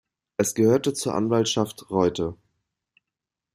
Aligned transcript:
Es 0.37 0.55
gehörte 0.55 0.95
zur 0.95 1.13
Anwaltschaft 1.13 1.91
"Reutte". 1.91 2.35